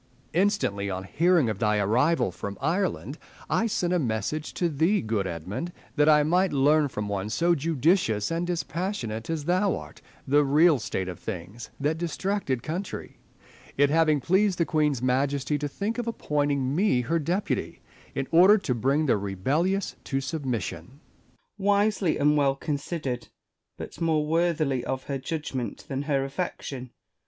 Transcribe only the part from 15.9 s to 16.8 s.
of appointing